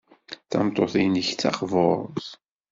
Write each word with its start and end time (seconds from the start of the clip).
D 0.45 0.47
tameṭṭut-nnek 0.51 1.29
d 1.33 1.37
taqburt. 1.41 2.27